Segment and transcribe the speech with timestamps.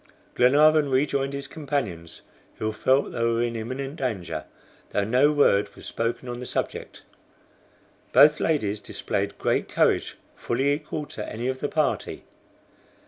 [0.33, 2.23] Glenarvan rejoined his companions,
[2.55, 4.45] who felt they were in imminent danger,
[4.89, 7.03] though no word was spoken on the subject.
[8.11, 12.23] Both ladies displayed great courage, fully equal to any of the party.